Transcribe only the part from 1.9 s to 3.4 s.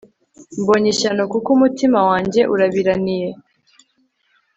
wanjye urabiraniye